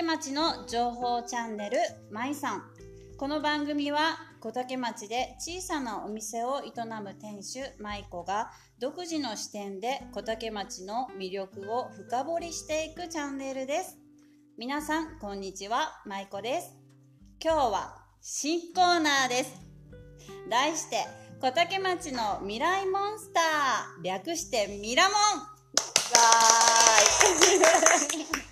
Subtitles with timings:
[0.00, 1.76] 竹町の情報チャンネル
[2.10, 2.62] まいさん。
[3.18, 6.72] この番組は小竹町で小さなお店を営
[7.02, 8.50] む店主舞子が
[8.80, 13.98] 独自の視点で小竹町の魅力を深掘りしていくチャンネルです。
[14.56, 16.78] 皆さんこんにちは舞子です。
[17.38, 19.52] 今日は新コーナーです。
[20.48, 21.04] 題して
[21.42, 25.12] 小竹町の未来モンスター略してミラモン。
[25.12, 28.49] わーい。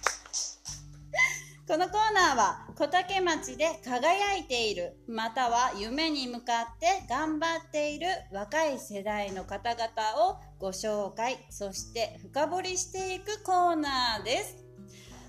[1.68, 14.64] このコーナーは小竹町で輝いているまたは夢に向かって頑張っている若い世代の方々をご紹介そして深掘りしていくコーナーです。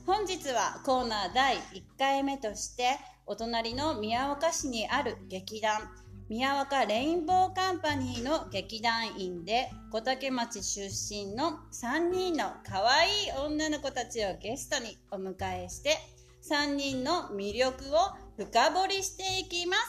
[0.05, 1.59] 本日はコーナー第1
[1.97, 5.89] 回目としてお隣の宮岡市にある劇団
[6.29, 13.11] 宮岡レインボーカンパニーの劇団員で小竹町出身の3人の可愛い
[13.45, 15.97] 女の子たちをゲストにお迎えして
[16.47, 17.99] 3人の魅力を
[18.37, 19.81] 深掘りしていきます。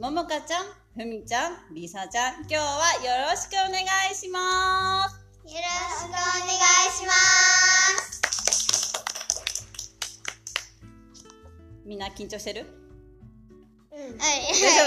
[0.00, 2.62] ももかちゃん、ふみちゃん、りさちゃん、今日は
[3.04, 5.16] よろしくお願いします。
[5.16, 6.16] よろしくお願
[6.46, 8.20] いします。
[11.84, 12.66] みんな緊張してる？
[13.92, 13.98] うん。
[13.98, 14.42] はい。
[14.42, 14.82] 大丈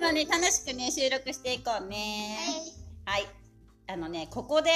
[0.00, 0.02] 夫？
[0.02, 2.36] まあね、楽しくね、収録していこうね。
[3.06, 3.22] はい。
[3.22, 3.28] はい。
[3.86, 4.72] あのね、ここで、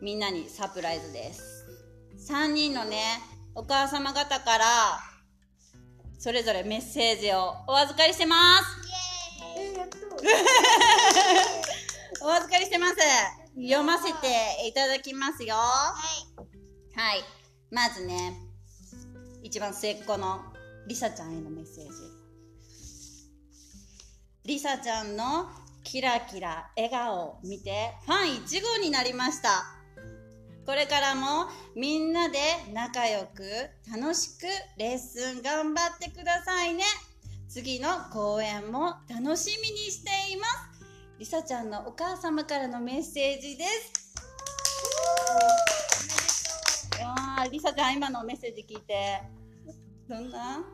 [0.00, 1.51] みんなにサプライズです。
[2.28, 3.20] 3人のね、
[3.52, 4.64] お母様方から、
[6.20, 8.64] それぞれメッセージをお預かりしてます。
[12.22, 12.94] お預かりしてます。
[13.56, 15.56] 読ませていただきますよ。
[15.56, 15.92] は
[16.94, 16.98] い。
[16.98, 17.24] はい。
[17.72, 18.38] まずね、
[19.42, 20.42] 一番末っ子の
[20.86, 21.90] りさちゃんへのメッセージ。
[24.44, 25.50] りさちゃんの
[25.82, 29.81] キラキラ笑顔を見てファン1号になりました。
[30.64, 32.38] これからもみんなで
[32.72, 33.42] 仲良く
[33.90, 34.42] 楽しく
[34.78, 36.84] レッスン頑張ってくださいね。
[37.48, 40.52] 次の公演も楽しみにしています。
[41.18, 43.92] りさちゃんのお母様からのメッセージです。
[47.04, 49.20] わりさちゃん今のメッセージ聞いて
[50.08, 50.64] どんな？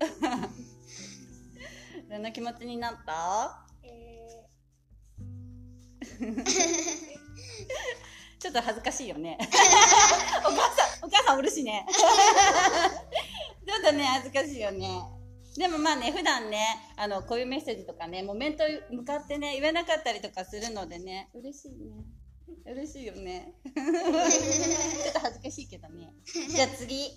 [2.10, 6.18] どんな気持ちになった、えー
[8.38, 9.36] ちょっと恥ずかしいよね。
[10.46, 11.86] お母さん、お母さんおるしね。
[13.66, 15.02] ちょっとね、恥ずかしいよね。
[15.56, 16.64] でもまあね、普段ね、
[16.96, 22.04] あの、こういうメッセージとかね、もう面と向かってね、言えなかったりとかするのでね、嬉しいね。
[22.64, 23.54] 嬉しいよね。
[23.64, 26.12] ちょっと恥ずかしいけどね。
[26.24, 27.10] じゃあ次、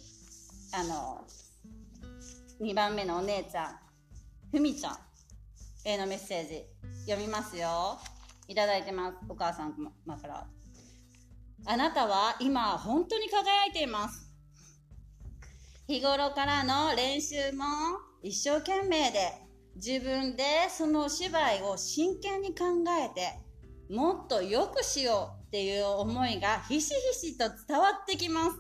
[0.72, 1.28] あの、
[2.62, 3.80] 2番目のお姉ちゃん、
[4.52, 5.00] ふみちゃん
[5.84, 6.66] へのメッセージ
[7.06, 8.00] 読みますよ。
[8.48, 9.18] いただいてます。
[9.30, 10.48] お母さんから。
[11.66, 14.27] あなたは今本当に輝いています。
[15.88, 17.66] 日頃からの練習も
[18.23, 19.33] 一生懸命で
[19.75, 22.66] 自分でそのお芝居を真剣に考
[22.99, 23.39] えて
[23.94, 28.57] もっと良くしようっていう思いがひしひしと伝わってきます。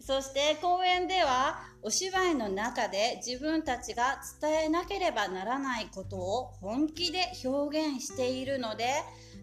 [0.00, 8.92] そして公演ではお芝居の中で自分たちが伝えなければならないことを本気で表現しているので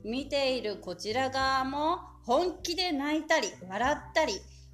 [0.03, 4.34] 見ているこちら側も本気で泣いたり笑ったり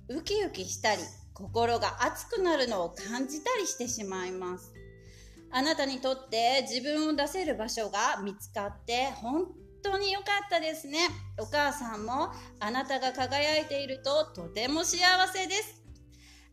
[0.10, 1.02] ウキウキしたり
[1.34, 4.74] 心が熱くなるのを感じたりしてしまいます。
[5.52, 9.46] あなたにとって自分を出せる場所が見つかって本
[9.82, 11.00] 当に良かったですね。
[11.40, 14.98] お母さんもあなたが輝いているととても幸
[15.32, 15.82] せです。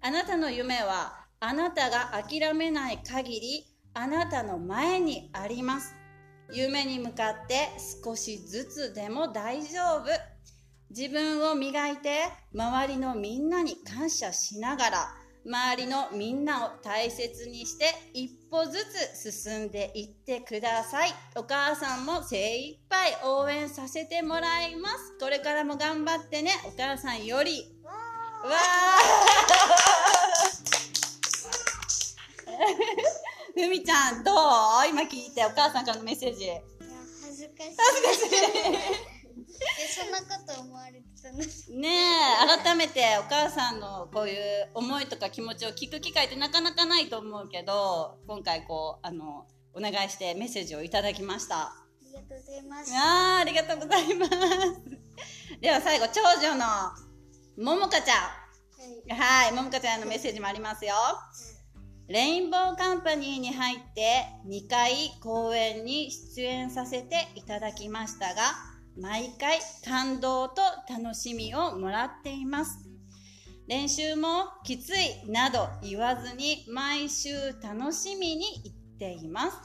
[0.00, 5.94] あなたの夢はあなたが諦めない限りあなたの前にあります。
[6.52, 7.70] 夢に向かって
[8.04, 10.33] 少しずつでも大丈夫。
[10.96, 15.12] 自分を磨いて周りのみんなに感謝しながら
[15.44, 18.78] 周りのみんなを大切にして一歩ず
[19.12, 21.10] つ進んでいってください。
[21.34, 25.18] お母さんも精一杯応援させてもらいます。
[25.20, 27.76] これからも頑張ってねお母さんより。
[27.82, 28.54] わー。
[33.60, 34.34] ふみちゃんどう？
[34.88, 36.44] 今聞いてお母さんからのメッセージ。
[36.44, 36.54] いや
[37.24, 37.76] 恥ずかしい。
[37.76, 39.13] 恥ずかしい
[41.70, 51.72] ねえ改めてお母さんのこういう思いとか気持ちを聞く機会ってなかなかないと思うけど今回こうあのお願いしてメッセージをいただきました。
[51.72, 52.94] ありがとうございます。
[52.94, 54.30] あありがとうございます。
[55.60, 56.66] では最後長女の
[57.56, 59.16] ももかちゃん。
[59.16, 59.52] はい。
[59.52, 60.94] ももかちゃんのメッセージもありますよ、
[62.06, 72.78] レインボーカンパニーに入って2回公演に出演させていただきましたが毎回感動と楽しみをもらっています。
[73.66, 77.30] 練習もきついなど言わずに毎週
[77.62, 79.56] 楽しみに行っています。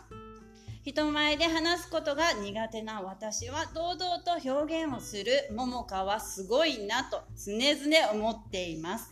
[0.83, 9.11] 人前で話すことが苦手な私は堂々と表現をする桃香はすごいなと常々思っています。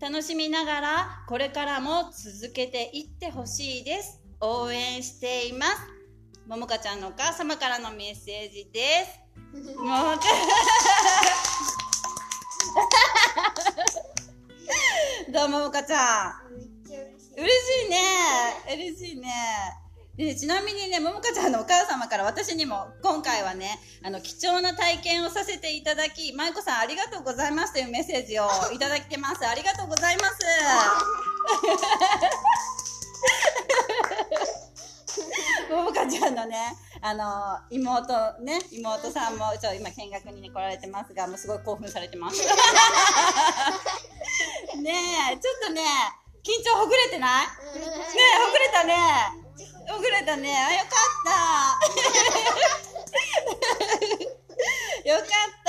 [0.00, 4.20] 楽しみながらこれからも続けていってほしいです。
[4.40, 5.72] 応援しています。
[6.46, 9.23] 桃香ちゃんのお母様からのメッセージです。
[9.54, 9.62] 桃
[10.18, 10.26] 香
[15.30, 16.56] どうも、もかちゃん。
[16.58, 17.40] めっちゃ嬉しい。
[17.40, 17.54] 嬉
[17.84, 17.96] しいね。
[18.74, 19.30] 嬉しいね。
[20.16, 29.46] でちなみにね、ももかちゃんのお母様から私にも今回はね、あの、貴重な体験をさせていただき、まいこさんありがとうございますというメッセージを いただいてます。
[29.46, 30.34] ありがとうございます。
[35.70, 38.08] ももかちゃんのね、あの、妹
[38.40, 42.40] ね、妹さんも、ちょ、今見学にね、来られてますが、もうすごい興奮されてます。
[44.80, 44.90] ね
[45.32, 45.82] え、ちょっとね、
[46.42, 47.46] 緊張ほぐれてない？
[47.46, 47.84] ねえ、
[48.46, 48.96] ほぐれたね。
[49.86, 50.56] ほぐれたね。
[50.56, 50.88] あ、よかっ
[55.04, 55.04] た。
[55.06, 55.26] よかっ
[55.62, 55.63] た。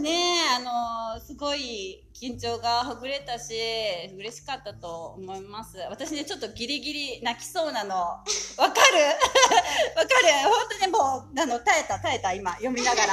[0.00, 3.54] ねえ、あのすごい緊張がほぐれたし、
[4.16, 5.78] 嬉しかったと思います。
[5.88, 7.94] 私ね、ちょっとギリギリ泣きそうなの。
[7.96, 8.26] わか
[8.58, 8.66] る？
[8.68, 10.48] わかる？
[10.48, 10.98] 本当にも
[11.34, 13.12] う、あの、耐えた、耐えた、今、読みながら。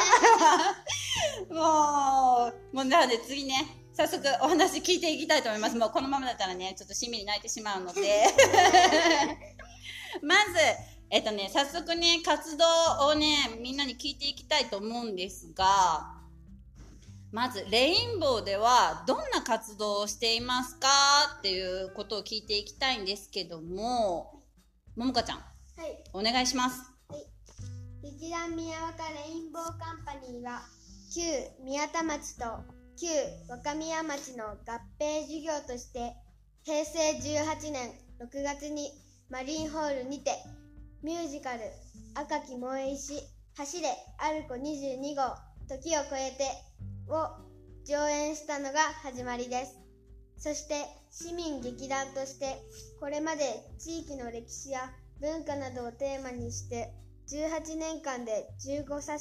[1.49, 5.75] もう、もうなので次ね、早速お話聞いていきたいと思います。
[5.75, 8.25] もうこのままだったらね、ちょっとしんみり泣いてしまうので。
[10.21, 10.41] まず、
[11.09, 12.65] えっとね、早速ね、活動
[13.07, 16.16] をね、みんなに聞いていきたいと思うんですが、
[17.31, 20.87] まず、レインボーではどんな活動をしていますか
[21.39, 24.41] っていうことを聞いていきたいんですけども、
[24.95, 25.43] ももかちゃん、は
[25.85, 26.03] い。
[26.13, 26.97] お願いします。
[28.01, 30.61] 劇団宮若レインボーカンパニーは
[31.13, 31.21] 旧
[31.63, 32.45] 宮田町と
[32.99, 33.07] 旧
[33.49, 34.57] 若宮町の合
[34.99, 36.15] 併事業として
[36.63, 38.91] 平成18年6月に
[39.29, 40.31] マリンホールにて
[41.03, 41.59] ミュージカル
[42.15, 43.21] 赤き萌え石
[43.55, 45.35] 走れアルコ22号
[45.67, 46.66] 時を超えて
[47.09, 47.29] を
[47.85, 49.87] 上演したのが始まりです。
[50.37, 52.61] そして市民劇団として
[52.99, 53.41] これまで
[53.79, 56.93] 地域の歴史や文化などをテーマにして
[57.29, 59.17] 18年間で 15, さ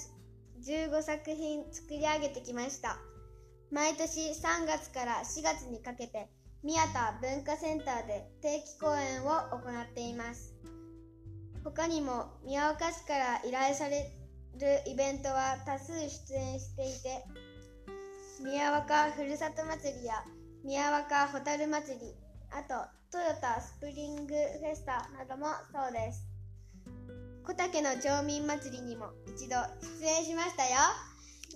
[0.64, 2.98] 15作品作り上げてきました
[3.72, 6.28] 毎年3月から4月にかけて
[6.62, 9.58] 宮田文化センターで定期公演を行
[9.90, 10.54] っています
[11.64, 14.12] 他にも宮岡市から依頼され
[14.58, 17.24] るイベントは多数出演していて
[18.42, 20.22] 宮若ふるさと祭りや
[20.62, 22.14] 宮若ホタル祭り
[22.50, 22.74] あと
[23.10, 26.26] トヨタスプリングフェスタなどもそうです。
[27.44, 29.56] 小竹の町民祭りにも一度
[30.00, 30.70] 出演しましたよ。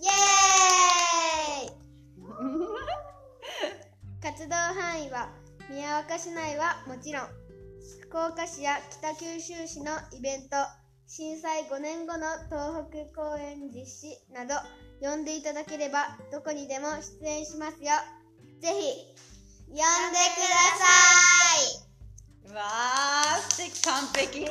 [0.01, 1.81] イエーイ！
[4.23, 5.29] 活動範囲は
[5.69, 7.27] 宮若市内はもちろん
[8.01, 10.55] 福岡市や北九州市のイベント
[11.07, 14.55] 震災5年後の東北公演実施など
[15.01, 16.87] 呼んでいただければどこにでも
[17.21, 17.91] 出演しますよ
[18.61, 18.73] ぜひ
[19.67, 19.83] 呼んでくだ
[20.77, 20.85] さ
[21.87, 21.91] い
[22.53, 24.45] わー、素敵、完璧。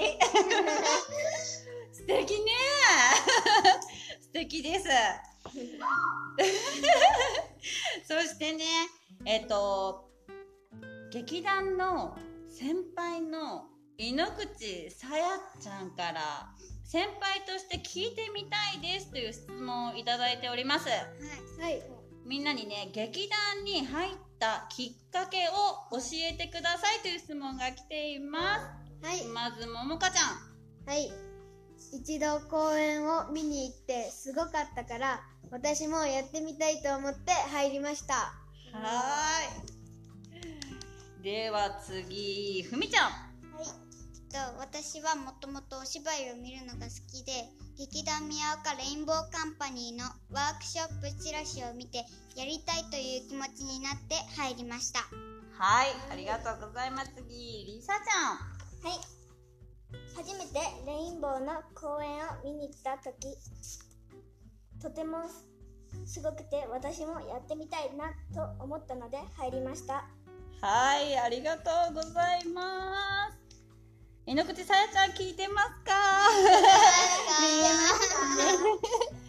[1.92, 2.52] 素敵ね
[4.20, 4.88] 素敵です。
[8.08, 8.64] そしてね、
[9.26, 10.08] えっ、と、
[11.10, 12.16] 劇団の
[12.48, 13.66] 先輩の
[13.98, 16.48] 井ノ口さやちゃんから、
[16.90, 20.88] 先輩として聞いてみたいですという質問をいただいております。
[20.88, 21.80] はい
[22.26, 28.58] みんなにね、劇団に入ったきっかけを教えてくださいという質問が来ていま
[29.02, 29.06] す。
[29.06, 30.90] はいまず、ももかちゃん。
[30.90, 31.12] はい
[31.92, 35.20] 一度公演を見に行ってすごかったから
[35.50, 41.22] 私もやってみたいと思って入りましたはーい。
[41.22, 43.29] では次、ふみちゃん。
[44.32, 47.32] はい、と私はもともとお芝居を見るのが好きで
[47.78, 52.04] 劇団宮岡レインボーカンパニーのワークショップチラシを見て
[52.36, 55.00] やりたいという気持ちになって入りました
[55.58, 57.12] はい、ありがとうございます。
[57.14, 58.90] 次、りさちゃん。
[58.90, 59.20] はい
[60.16, 63.36] 初めてレインボーの公演を見に行った時
[64.80, 65.18] とても
[66.06, 70.04] すごくて私もやってみたいなと思ったので入りました
[70.60, 73.39] はい、ありがとうございます。
[74.30, 75.92] 井ノ口さやちゃん聞いてますか？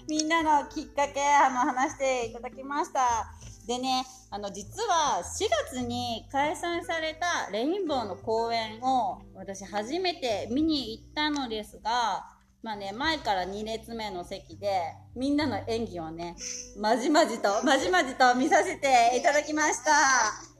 [0.07, 3.33] みんなみんなのきっかけあの話していただきました。
[3.65, 12.27] でね、あの実は4月に開催されたレインボーの公演を私初めて見に行ったのですが、
[12.61, 14.83] まあね、前から2列目の席で、
[15.15, 16.35] みんなの演技をね、
[16.77, 20.50] まじまじと、まじまじと見させていただきました。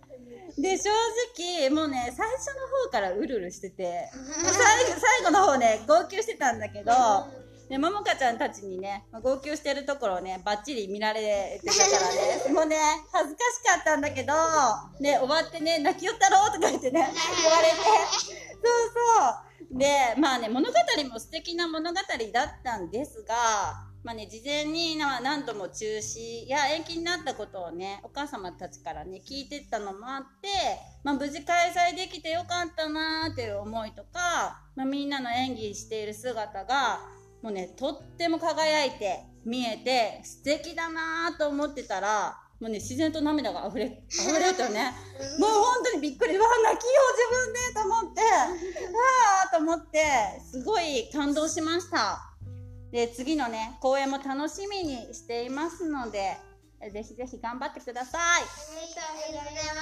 [0.58, 0.90] で、正
[1.38, 6.94] 直、もうね、最初の方からうるうるしてて、 最後最後の方ね、号泣してたんだけど、
[7.70, 12.78] で、ももかちゃんたちにね、まあ号泣してるところをね、バッチリ見られてたからね、 もうね、
[13.14, 14.34] 恥ずかしかったんだけど、
[15.00, 17.10] ね、終わってね、泣きよったろとか言ってね、
[17.42, 18.34] 言われて、そう
[19.70, 19.78] そう。
[19.78, 20.74] で、まあね、物語
[21.10, 30.48] も素敵な物語だったんですが、まあね、事前にな何度も中止や延期になったことをね、お母様たちからね、聞いてったのもあって、
[31.04, 37.00] まあ無事開催できてよかったなーっていう思いとか、まあみんなの演技している姿が、
[37.44, 44.94] もうね、とっても輝いて見えて素敵だなーと思ってたら、もうね、自然と涙が溢れ、溢れたよね。
[45.38, 46.36] もう本当にびっくり。
[46.36, 52.31] うわ、泣きよう自分でと思って、うわーと思って、すごい感動しました。
[52.92, 56.38] で、次のね、公演も楽しみにしていますので、
[56.92, 58.22] ぜひぜひ頑張ってください。
[58.42, 58.46] あ
[59.30, 59.82] りがとうございま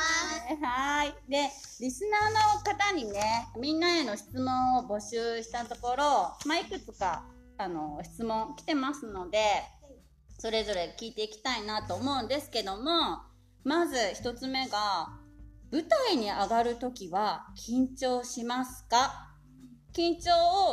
[0.59, 0.65] す。
[0.65, 1.15] はい。
[1.29, 1.49] で、
[1.79, 6.03] リスナーの方にね、みんなへの質問を募集したところ、
[6.45, 7.23] まあ、いくつか、
[7.57, 9.39] あの、質問来てますので、
[10.37, 13.19] それぞれ聞いていきたいなと思うんですけども、
[13.63, 15.09] まず一つ目が、
[15.71, 19.28] 舞台に上がるときは緊張しますか？
[19.93, 20.31] 緊張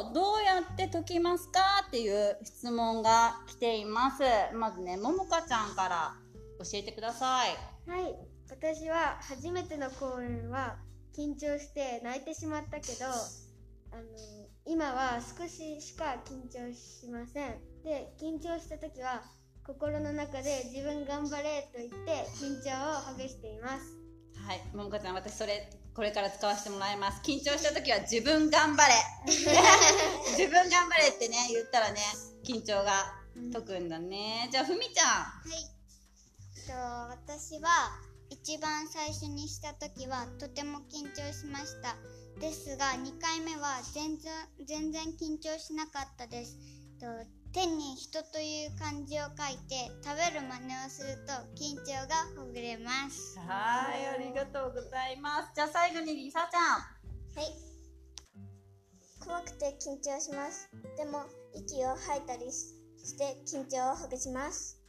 [0.09, 4.23] をどうやって解きますかっていう質問が来ています。
[4.55, 6.15] まずね、ももかちゃんから
[6.59, 7.57] 教えてください。
[7.91, 10.77] はい私は初めての公演は
[11.17, 14.03] 緊張して泣いてしまったけどあの
[14.65, 19.23] 今は少ししか緊張しませんで緊張した時は
[19.65, 24.07] 心の中で自分頑張れと言って緊張をほぐしています
[24.47, 27.23] はい、ももかちゃん、私それ、これから使わせてもらいます。
[27.25, 28.95] 緊張した時は自分頑張れ
[30.37, 32.01] 自分頑張れってね、言ったらね、
[32.45, 33.15] 緊張が
[33.51, 34.49] 解くんだね。
[34.53, 35.07] じゃあ、ふみちゃん。
[35.07, 35.77] はい。
[36.67, 37.71] と私は
[38.29, 41.97] 一番最初にした時はとても緊張しました。
[42.41, 44.33] ですが2回目は全然
[44.67, 46.59] 全然緊張しなかったです。
[47.53, 53.39] と天に人という漢字を書いて食べる真似をすると緊張がほぐれます。
[53.39, 55.53] はい、ありがとうございます。
[55.55, 56.63] じゃあ、最後にりさちゃん。
[56.63, 57.67] はい。
[59.25, 60.71] 怖くて緊張します。
[60.97, 61.25] でも、
[61.55, 62.77] 息を吐いたりし
[63.07, 64.81] して緊張をほぐします。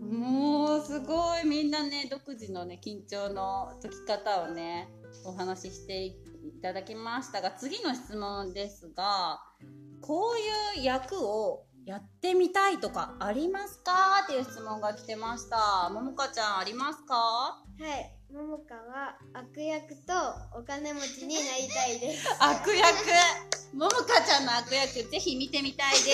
[0.00, 1.46] もう、すごい。
[1.46, 4.88] みんなね、独自のね、緊張の解き方をね、
[5.24, 6.14] お話ししてい
[6.62, 9.40] ただきましたが、次の質問ですが、
[10.00, 10.34] こ
[10.76, 13.92] ういう役をやってみたいとかありますか？
[14.24, 15.88] っていう質問が来てました。
[15.90, 17.14] ももかちゃんありますか？
[17.14, 18.12] はい。
[18.34, 20.12] ももかは悪役と
[20.58, 22.26] お金持ちになりたいです。
[22.42, 22.96] 悪役。
[23.72, 26.06] ももかちゃんの悪役ぜひ見てみたいです。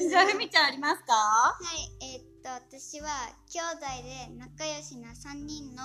[0.08, 1.12] じゃあ、ふみちゃんありますか？
[1.12, 1.58] は
[2.00, 3.08] い、えーっと私は
[3.52, 5.82] 兄弟で仲良しな3人の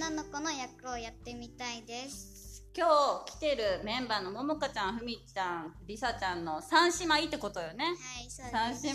[0.00, 2.43] 女の子の役をやってみたいです。
[2.76, 2.88] 今
[3.24, 7.84] 日来てるメンバーのももかちゃん、ふみちゃん、りさちゃんの三姉妹ってことよね。
[7.84, 7.96] はい、
[8.28, 8.84] そう三です。
[8.86, 8.90] 姉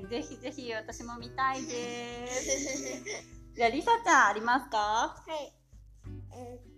[0.00, 3.04] 妹、ぜひぜひ私も見たいです。
[3.54, 4.78] じゃあ、りさちゃんありますか？
[4.78, 5.52] はい。
[6.34, 6.72] えー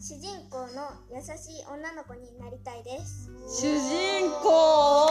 [0.00, 3.28] 主人公の優しい女の子になりたいです。
[3.60, 5.08] 主人公？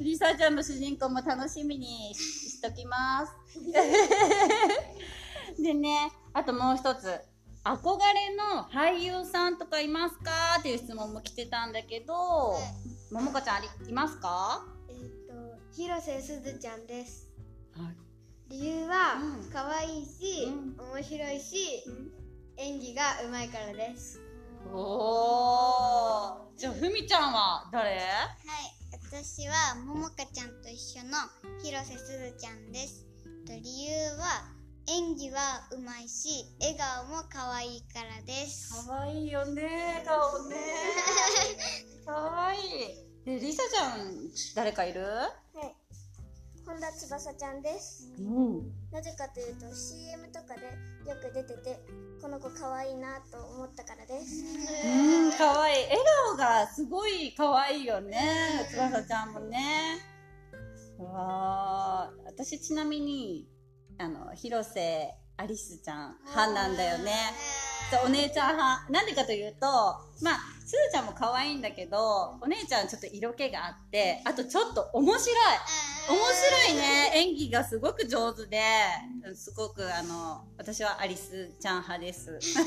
[0.00, 3.32] りさちゃんの主人公も楽しみにししときます。
[5.62, 7.20] でね、あともう一つ。
[7.64, 10.56] 憧れの俳優さんとかいますか？
[10.60, 12.14] っていう質問も来てたんだけど、
[13.10, 14.64] ももかちゃんありいますか？
[14.88, 14.96] えっ、
[15.28, 15.34] と
[15.76, 17.28] 広瀬すずちゃんです。
[17.76, 17.96] はい。
[18.48, 19.50] 理由はうん。
[19.52, 20.76] 可愛いし、うん。
[20.94, 21.84] 面白いし、
[22.56, 24.20] 演技がうまいからです。
[24.72, 26.58] おー。
[26.58, 27.90] じゃあ、ふみちゃんは誰？
[27.90, 28.00] はい、
[29.10, 31.18] 私はももかちゃんと一緒の
[31.62, 33.04] 広瀬すずちゃんです。
[33.46, 34.57] と理由は
[34.90, 38.86] 演技はうまいし笑顔も可愛いからです。
[38.86, 40.56] かわいいよね、顔ね。
[42.06, 42.60] かわいい。
[43.26, 45.04] で、りさちゃん、誰かいる？
[45.04, 45.28] は
[45.62, 45.76] い。
[46.64, 48.14] 本田翼ちゃんです。
[48.18, 48.72] うん。
[48.90, 50.62] なぜかというと CM とかで
[51.06, 51.80] よく出てて、
[52.22, 54.42] この子可愛いなと思ったからです。
[54.86, 55.84] うん、かわいい。
[55.84, 58.66] 笑顔がすごいかわいいよね。
[58.70, 59.98] 翼ちゃんもね。
[60.98, 63.46] わあ、私ちなみに、
[63.98, 67.12] あの、広瀬アリスちゃん派なんだよね。
[67.90, 68.92] そうお姉ちゃん派。
[68.92, 69.66] なんでかというと、
[70.20, 75.36] まあ、すずちゃんも可愛いんだけど、お姉ちゃんちょっと色気があって、あとちょっと面白い。
[76.08, 76.18] 面
[76.68, 77.12] 白いね。
[77.14, 78.60] 演技がすごく上手で、
[79.34, 82.38] すごくあの、私はアリスちゃん派です。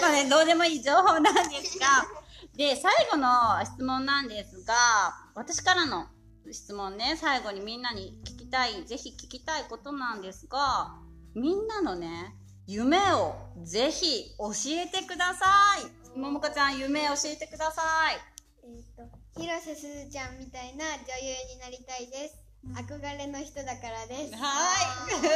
[0.00, 1.86] まあね、どうでもいい情報なんですが、
[2.56, 4.74] で、最後の質問なんですが、
[5.34, 6.08] 私からの
[6.50, 10.94] 質問ね、最後にみんなに聞きたい、ぜひ聞きたいことなんですが、
[11.34, 12.36] みんなのね、
[12.68, 13.34] 夢を
[13.64, 15.44] ぜひ教えてくださ
[16.14, 16.18] い。
[16.18, 17.82] ももかちゃん、夢教えてくださ
[18.12, 18.18] い。
[18.62, 18.82] えっ、
[19.34, 22.38] と広瀬すずちゃんみたいな女優になりたいです
[22.72, 25.14] 憧れの人だからですはい。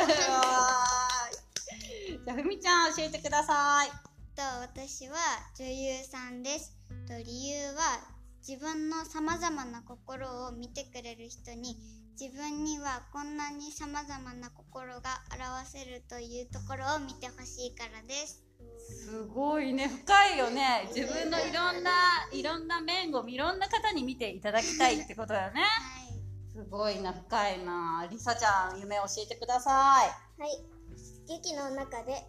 [2.25, 3.91] じゃあ、ふみちゃん、教えてください。
[4.37, 5.19] と私は
[5.59, 6.73] 女優さんです
[7.09, 7.99] と理由は
[8.47, 18.43] 自分のさまざまな心を見てくれる人に自分にはこんなにさまざまな心が表せるというところを見てほしいからです
[19.07, 20.89] すごいね、深いよね。
[20.95, 21.91] 自分のいろんな、
[22.33, 25.61] いろんな面をいろんな方に見ていただきたいってことだよね。
[25.61, 25.99] はい
[26.53, 28.05] すごいな、深いな。
[28.11, 29.71] りさちゃん、夢教えてくださ
[30.05, 30.43] い。
[30.43, 30.79] はい
[31.29, 32.27] 劇の中で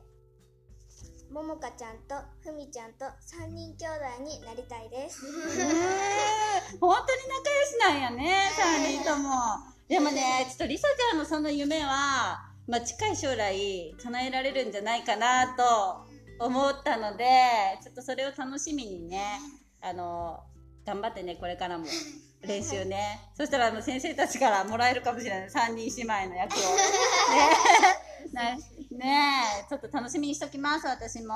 [1.32, 9.79] ももかちゃんとふみちゃんと3人兄弟になりたいですえー、本当に仲良しなんやね、3人とも。
[9.90, 17.26] でもね、ちょっとりさちゃんのその夢は、まあ、近い将来叶えられるんじゃないかなと思ったので、
[17.82, 19.40] ちょっとそれを楽しみにね、
[19.82, 20.42] あの、
[20.86, 21.86] 頑張ってね、これからも
[22.42, 23.32] 練習ね。
[23.34, 25.50] そしたらあの先生たちからもらえるかもしれない。
[25.50, 26.58] 3人姉妹の役を。
[28.32, 28.60] ね
[28.92, 31.34] ねちょっと楽しみにしときます、私も。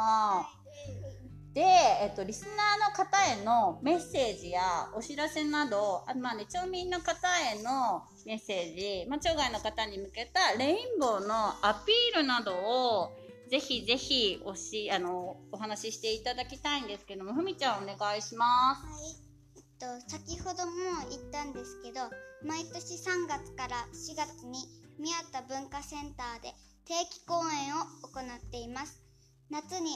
[1.54, 4.62] で、えっと、リスナーの方へのメッセージや
[4.96, 13.12] お知らせなど、あまあね、町民の方へのメッセージ、まあ、町外の方に向けたレインボーのアピールなどを、
[13.50, 18.86] ぜひぜひおし、あの、お話ししていただきたいんですけども、ふみちゃんお願いします。
[18.86, 19.16] はい、
[19.58, 20.74] えっと、先ほども
[21.10, 22.00] 言ったんですけど
[22.44, 24.60] 毎年3月から4月に
[24.98, 26.54] 宮田文化センターで
[26.86, 29.02] 定期公演を行っています。
[29.50, 29.92] 夏に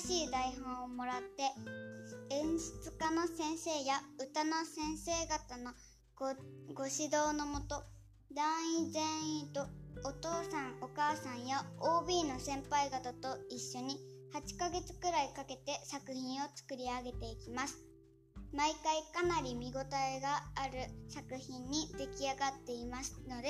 [0.00, 1.42] 新しい台本をもらって
[2.30, 5.72] 演出家の先生や歌の先生方の
[6.16, 6.28] ご
[6.86, 7.82] 指導のもと
[8.32, 8.46] 団
[8.78, 9.02] 員全
[9.40, 9.66] 員と
[10.04, 13.98] お父さんお母さんや OB の先輩方と一緒に
[14.32, 17.78] 8ヶ月くらいかけて作品を作り上げていきます。
[18.52, 23.48] 毎回かなり見応えがある作品に出来上がっていますので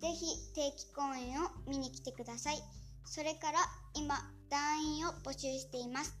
[0.00, 2.56] ぜひ定期公演を見に来てください。
[3.04, 3.58] それから
[3.94, 4.14] 今
[4.50, 6.16] 団員を募集しています。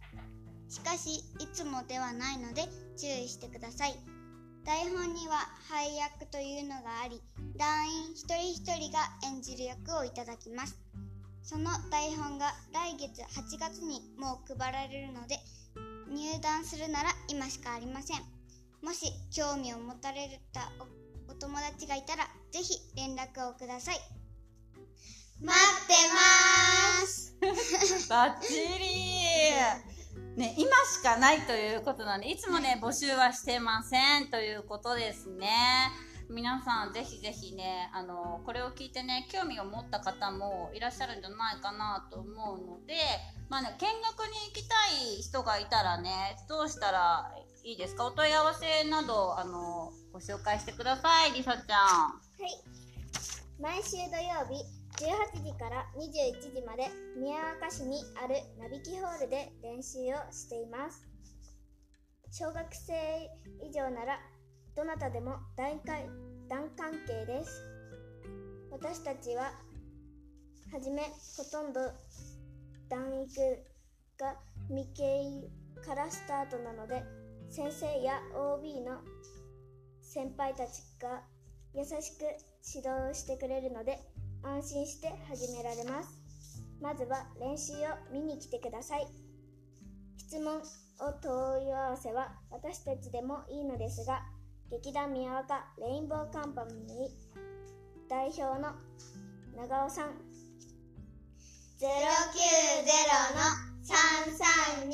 [0.68, 2.62] しかしいつもではないので
[2.96, 4.13] 注意してください。
[4.64, 5.36] 台本には
[5.68, 7.20] 配役というのがあり
[7.56, 10.78] 団員一人一人が演じる役をいただきます。
[11.42, 15.38] その台本が来月8月にもう配られるので
[16.08, 18.18] 入団するなら今しかありません。
[18.82, 20.72] もし興味を持たれた
[21.28, 24.00] お友達がいたらぜひ連絡をください。
[25.42, 25.94] 待って
[27.02, 27.36] ます。
[28.08, 29.93] バッチリ
[30.36, 35.48] ね、今しかないということなんで、いつもね、募集はしてませんということですね。
[36.28, 42.94] 皆さん、ぜひぜひね、あの、これを聞いてね、興味を持った方もいらっしゃるんじゃないかなと思うので、
[43.48, 44.74] まあね、見学に行きた
[45.18, 47.30] い人がいたらね、どうしたら
[47.62, 48.06] いいですか？
[48.06, 51.78] お問い合わせなど、あの、ご紹介してください、りさちゃん。
[51.78, 52.64] はい
[53.60, 54.64] 毎週土曜日
[55.04, 56.88] 18時から21時まで
[57.20, 61.04] 宮若市にあるなびきホールで練習をしています。
[62.32, 62.94] 小学生
[63.62, 64.18] 以上なら
[64.74, 66.08] どなたでも大会
[66.48, 67.62] 団関係です。
[68.72, 69.52] 私たちは
[70.72, 71.80] はじめほとんど
[72.88, 73.40] 団育
[74.18, 74.36] が
[74.70, 77.04] 未経からスタートなので
[77.50, 79.00] 先生や OB の
[80.00, 81.20] 先輩たちが
[81.74, 82.24] 優しく
[82.74, 83.98] 指導してくれるので
[84.44, 86.20] 安心して始められます。
[86.80, 87.76] まずは練習を
[88.12, 89.06] 見に来てください。
[90.18, 90.60] 質問
[91.00, 94.22] お問い合わせは私たちでもいいのですが
[94.70, 97.10] 劇団宮若レインボーカンパニー
[98.08, 98.74] 代表の
[99.56, 100.08] 長尾さん。
[101.80, 101.86] 090
[103.34, 103.40] の
[103.84, 104.92] 3326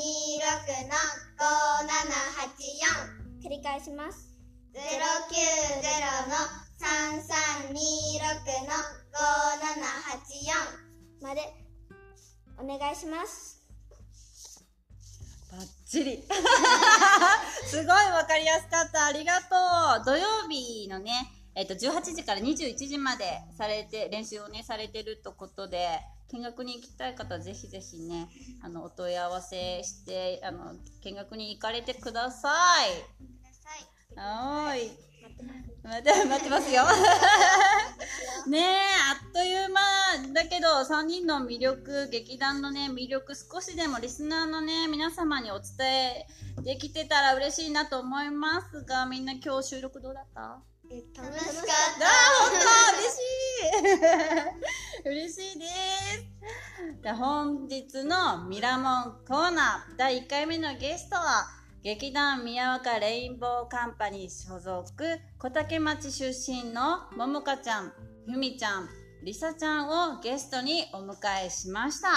[0.87, 0.95] の
[3.43, 4.31] 5784繰り返します。
[4.73, 4.79] 090
[6.29, 6.37] の
[6.79, 7.75] 3326
[8.67, 11.43] の5784まで
[12.59, 13.61] お願いします
[15.51, 16.23] バッチリ。
[17.67, 19.07] すごいわかりやすかった。
[19.07, 19.57] ありがと
[20.03, 20.05] う。
[20.05, 21.11] 土曜日のね、
[21.57, 26.01] えっと、18時から21時までされて、練習をね、されてるとことで、
[26.33, 28.29] 見学に行きたい方はぜひぜひね、
[28.63, 32.91] あの、お問い合わせして、あの、見学に行かれてください。
[32.91, 33.85] ください
[34.17, 35.10] はーい。
[35.83, 36.85] 待って、待ってますよ。
[38.49, 38.79] ねえ、
[39.13, 46.27] あっという間だけど、3人の魅力、劇団のね、魅力、少しでもリスナーのね、皆様にお伝え
[46.63, 50.59] できてたら嬉しいなと思いますが、みんな今日収録どうだった？
[50.93, 51.57] え楽楽しかっ
[52.01, 52.67] あー、本当
[52.99, 53.21] 嬉し
[55.07, 57.03] い嬉しいです。
[57.03, 61.47] で本日のミラモンコーナー第1回目のゲストは
[61.83, 64.93] 劇団宮若レインボーカンパニー所属
[65.39, 67.93] 小竹町出身のももかちゃん、
[68.27, 68.89] ふみちゃん、
[69.25, 71.17] りさちゃんをゲストにお迎
[71.47, 72.09] えしました。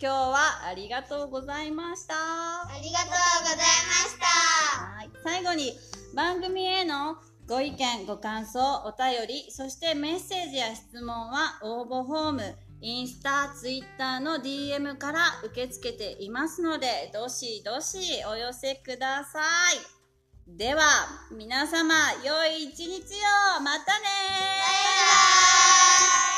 [0.00, 2.14] 今日はありがとうございました。
[2.14, 2.20] た
[2.66, 3.10] ありがとう
[3.42, 3.62] ございま
[4.10, 5.10] したはい。
[5.22, 5.72] 最後に
[6.16, 19.40] 番組へのご意見、ご感想、お便り、そしてメッセージや質問は応募フォーム、インスタ、ツイッターの DM から受け付けていますので、どしどしお寄せくださ
[19.70, 20.56] い。
[20.58, 20.82] では、
[21.30, 23.02] 皆様、良い一日
[23.56, 23.60] を。
[23.60, 23.86] またねバイ
[26.26, 26.31] バイ。